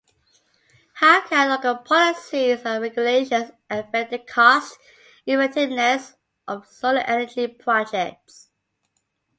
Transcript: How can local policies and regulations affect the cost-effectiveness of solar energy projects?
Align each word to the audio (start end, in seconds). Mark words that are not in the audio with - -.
How 0.93 1.21
can 1.27 1.49
local 1.51 1.75
policies 1.75 2.63
and 2.65 2.81
regulations 2.81 3.51
affect 3.69 4.09
the 4.09 4.17
cost-effectiveness 4.17 6.15
of 6.47 6.65
solar 6.67 7.01
energy 7.01 7.45
projects? 7.47 8.47